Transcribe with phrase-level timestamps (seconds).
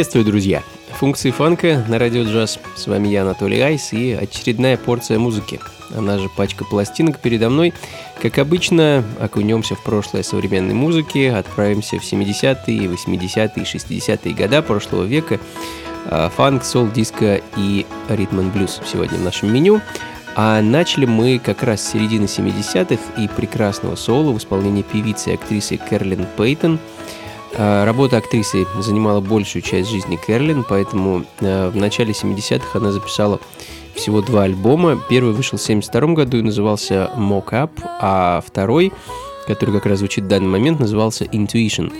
[0.00, 0.62] Приветствую, друзья!
[0.92, 2.58] Функции фанка на радио джаз.
[2.74, 5.60] С вами я, Анатолий Айс, и очередная порция музыки.
[5.94, 7.74] Она же пачка пластинок передо мной.
[8.22, 15.38] Как обычно, окунемся в прошлое современной музыки, отправимся в 70-е, 80-е, 60-е года прошлого века.
[16.06, 19.82] А, фанк, сол, диско и ритм и блюз сегодня в нашем меню.
[20.34, 25.34] А начали мы как раз с середины 70-х и прекрасного соло в исполнении певицы и
[25.34, 26.78] актрисы Кэрлин Пейтон–
[27.56, 33.40] работа актрисы занимала большую часть жизни Кэрлин, поэтому э, в начале 70-х она записала
[33.94, 35.00] всего два альбома.
[35.08, 38.92] Первый вышел в 72 году и назывался Mock Up, а второй,
[39.46, 41.92] который как раз звучит в данный момент, назывался Intuition.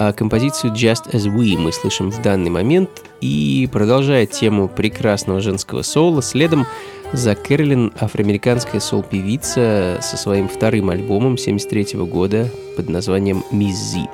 [0.00, 5.82] А композицию Just As We мы слышим в данный момент и продолжая тему прекрасного женского
[5.82, 6.66] соло, следом
[7.12, 14.08] за Кэролин афроамериканская сол-певица со своим вторым альбомом 73 года под названием «Miss Z».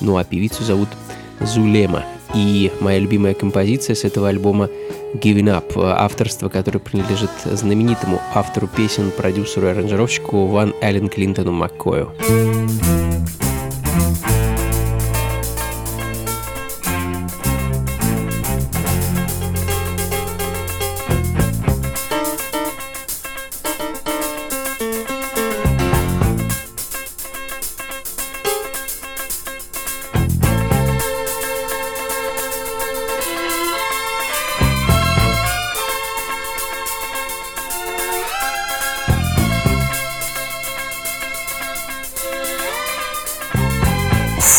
[0.00, 0.88] Ну а певицу зовут
[1.40, 2.04] Зулема.
[2.34, 4.68] И моя любимая композиция с этого альбома
[5.14, 12.12] Giving Up, авторство, которое принадлежит знаменитому автору песен, продюсеру и аранжировщику Ван Эллен Клинтону Маккою.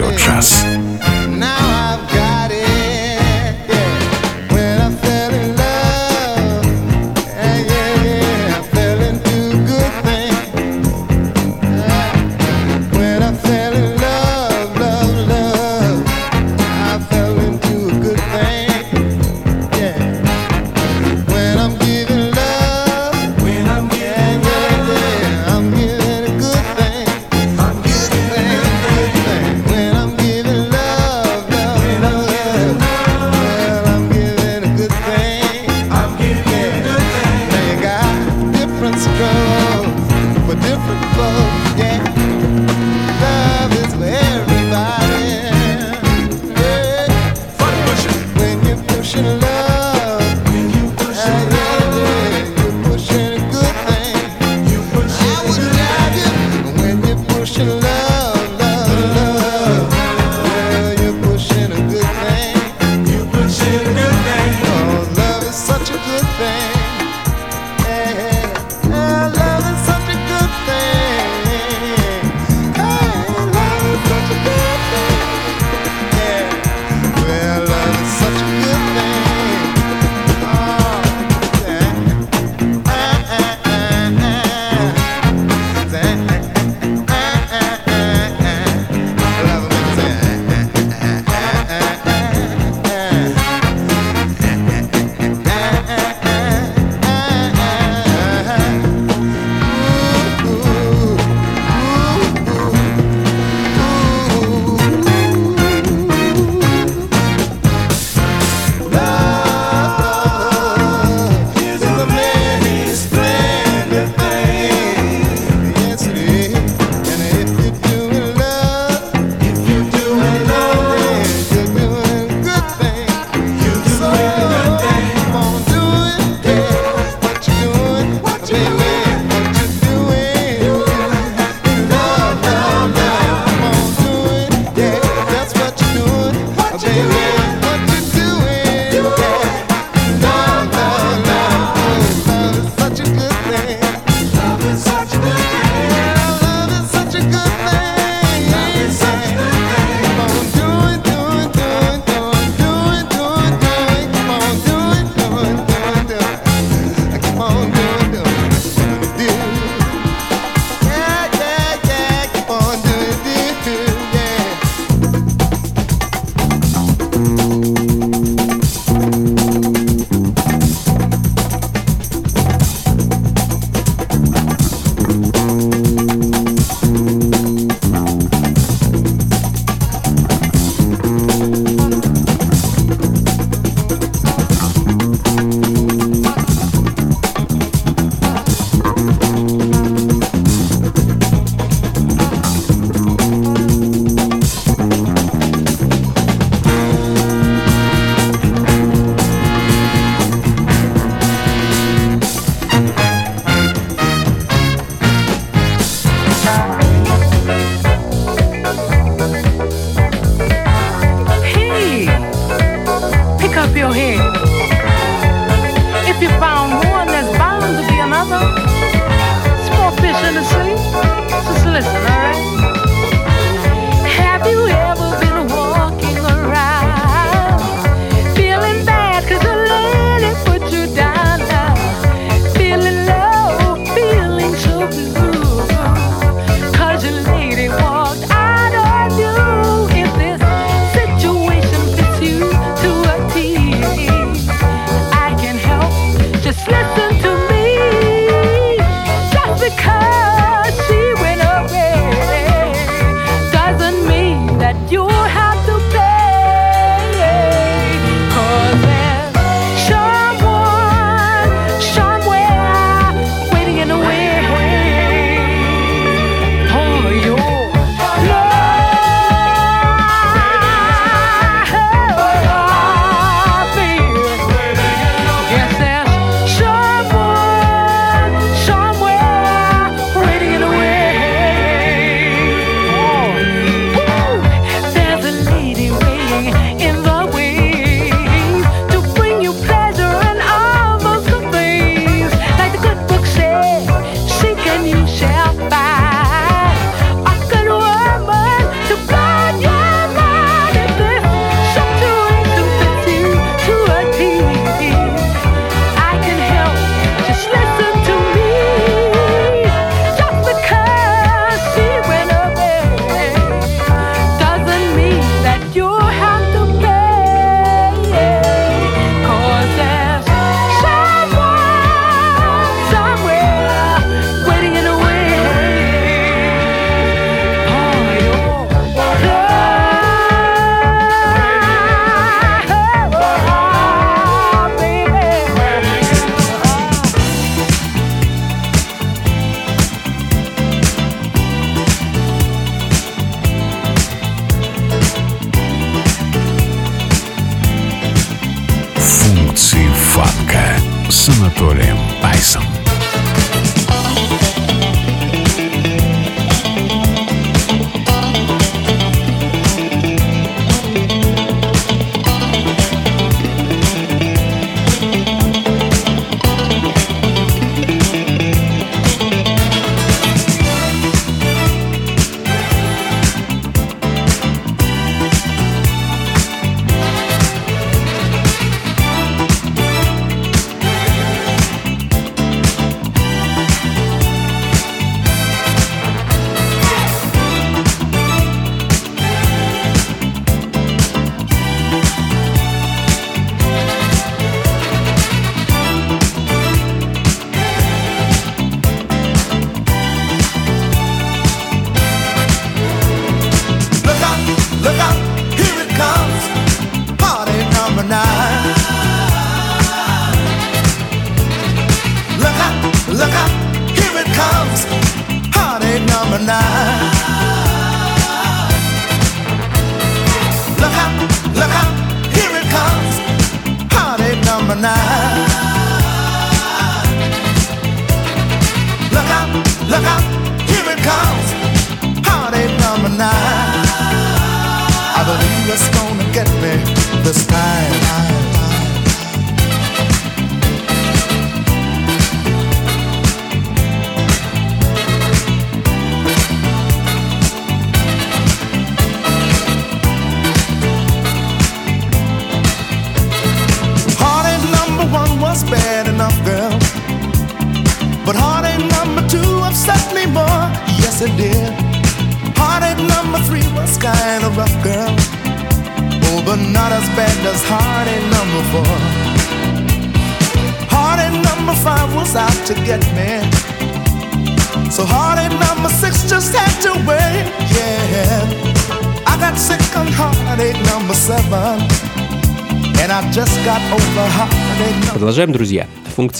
[0.00, 0.69] На радио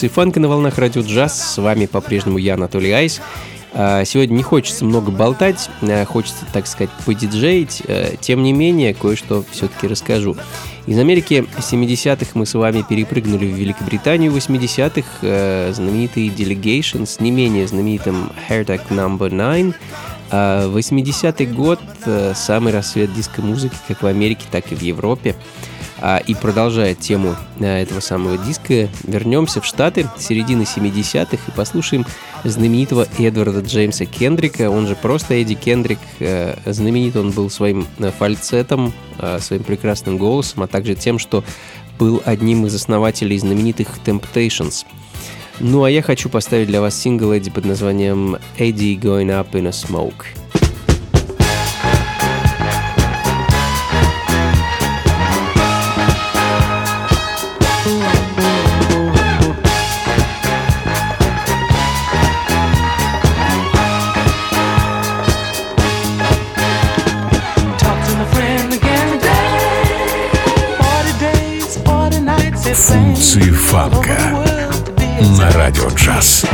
[0.01, 1.53] Функции фанка на волнах радио джаз.
[1.53, 3.21] С вами по-прежнему я, Анатолий Айс.
[3.71, 7.83] А, сегодня не хочется много болтать, а, хочется, так сказать, подиджеить.
[7.87, 10.35] А, тем не менее, кое-что все-таки расскажу.
[10.87, 15.71] Из Америки 70-х мы с вами перепрыгнули в Великобританию 80-х.
[15.71, 19.19] Знаменитый Delegation с не менее знаменитым Hairtag No.
[19.19, 19.75] 9.
[20.31, 21.79] 80-й год–
[22.33, 25.35] самый рассвет диско-музыки как в Америке, так и в Европе.
[26.01, 32.07] А, и продолжая тему э, этого самого диска, вернемся в Штаты середины 70-х и послушаем
[32.43, 35.99] знаменитого Эдварда Джеймса Кендрика, он же просто Эдди Кендрик.
[36.19, 38.93] Э, знаменит он был своим э, фальцетом,
[39.39, 41.43] своим прекрасным голосом, а также тем, что
[41.99, 44.85] был одним из основателей знаменитых Temptations.
[45.59, 49.67] Ну а я хочу поставить для вас сингл Эдди под названием «Eddie Going Up in
[49.67, 50.40] a Smoke».
[75.21, 76.45] На радио джаз.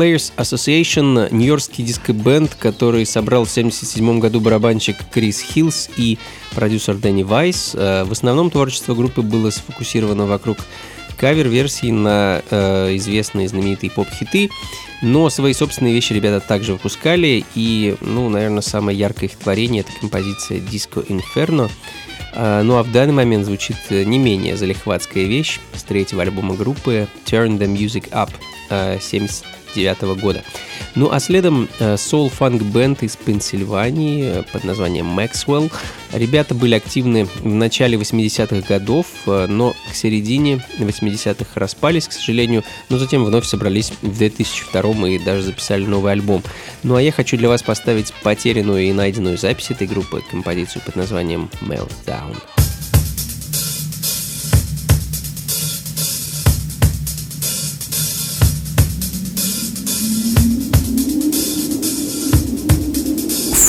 [0.00, 6.18] Players Association— нью-йоркский диско-бенд, который собрал в 1977 году барабанщик Крис Хиллс и
[6.54, 7.72] продюсер Дэнни Вайс.
[7.74, 10.56] Э, в основном творчество группы было сфокусировано вокруг
[11.18, 14.48] кавер-версий на э, известные знаменитые поп-хиты,
[15.02, 19.92] но свои собственные вещи ребята также выпускали, и, ну, наверное, самое яркое их творение— это
[20.00, 21.70] композиция «Disco Inferno»,
[22.32, 27.06] э, ну а в данный момент звучит не менее залихватская вещь с третьего альбома группы
[27.26, 28.30] «Turn the Music Up»
[28.98, 30.44] 70 э, 1999 года.
[30.94, 35.70] Ну а следом Soul Funk Band из Пенсильвании э, под названием Maxwell.
[36.12, 42.64] Ребята были активны в начале 80-х годов, э, но к середине 80-х распались, к сожалению,
[42.88, 46.42] но затем вновь собрались в 2002 и даже записали новый альбом.
[46.82, 50.96] Ну а я хочу для вас поставить потерянную и найденную запись этой группы, композицию под
[50.96, 52.59] названием Meltdown.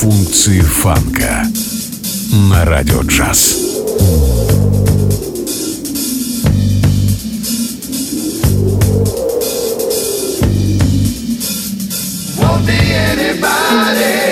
[0.02, 1.46] Функции фанка
[2.50, 3.56] на радио джаз.
[12.36, 12.78] Won't be
[13.12, 14.31] anybody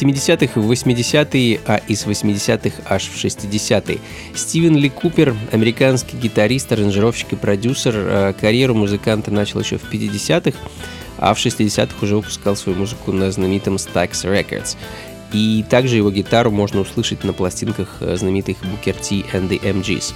[0.00, 3.98] 70-х в 80-е, а из 80-х аж в 60-е.
[4.34, 10.58] Стивен Ли Купер, американский гитарист, аранжировщик и продюсер, э, карьеру музыканта начал еще в 50-х,
[11.18, 14.76] а в 60-х уже выпускал свою музыку на знаменитом Stax Records.
[15.32, 20.14] И также его гитару можно услышать на пластинках э, знаменитых Booker T and the MGs.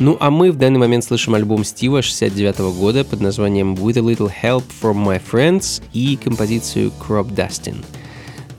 [0.00, 3.98] Ну а мы в данный момент слышим альбом Стива 69 -го года под названием With
[3.98, 7.76] a Little Help from My Friends и композицию Crop Dustin.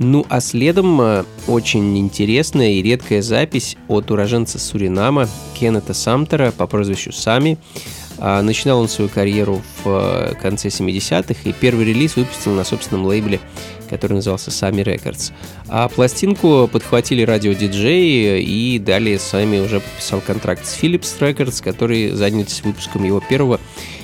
[0.04, 6.66] Ну а следом э, очень интересная и редкая запись от уроженца Суринама Кеннета Самтера по
[6.66, 7.60] прозвищу Сами.
[8.18, 13.06] А, начинал он свою карьеру в э, конце 70-х и первый релиз выпустил на собственном
[13.06, 13.39] лейбле,
[13.91, 15.34] который назывался Sami Records.
[15.68, 22.64] А пластинку подхватили радиодиджеи и далее Сами уже подписал контракт с Philips Records, который занялся
[22.64, 23.60] выпуском его первого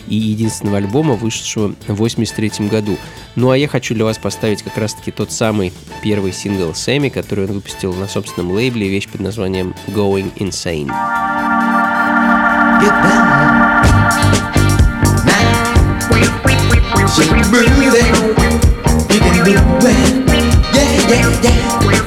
[0.07, 2.97] и единственного альбома, вышедшего в 1983 году.
[3.35, 7.45] Ну а я хочу для вас поставить как раз-таки тот самый первый сингл Сэмми, который
[7.45, 10.91] он выпустил на собственном лейбле, вещь под названием Going Insane.
[12.79, 12.93] Get.
[20.73, 22.06] Yeah, yeah, yeah.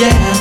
[0.00, 0.33] yeah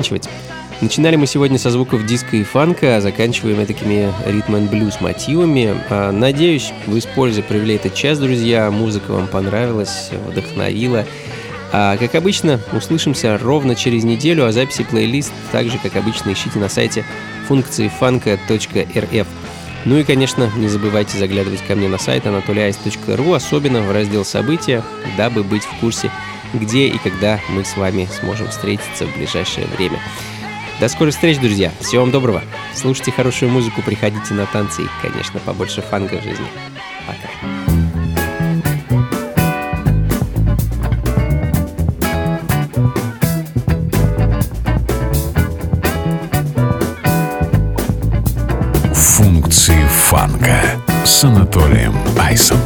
[0.00, 0.28] заканчивать.
[0.80, 5.76] Начинали мы сегодня со звуков диска и фанка, а заканчиваем такими ритм and блюз мотивами.
[5.90, 8.70] А, надеюсь, вы с пользой провели этот час, друзья.
[8.70, 11.04] Музыка вам понравилась, вдохновила.
[11.72, 16.70] А, как обычно, услышимся ровно через неделю, а записи плейлист также, как обычно, ищите на
[16.70, 17.04] сайте
[17.46, 19.26] функции фанка.рф.
[19.84, 24.82] Ну и, конечно, не забывайте заглядывать ко мне на сайт anatolyice.ru, особенно в раздел «События»,
[25.16, 26.10] дабы быть в курсе,
[26.52, 29.98] где и когда мы с вами сможем встретиться в ближайшее время.
[30.80, 31.70] До скорых встреч, друзья.
[31.80, 32.42] Всего вам доброго.
[32.74, 36.46] Слушайте хорошую музыку, приходите на танцы и, конечно, побольше фанка в жизни.
[37.06, 37.28] Пока.
[48.94, 50.62] Функции фанка
[51.04, 52.58] с Анатолием Айсом.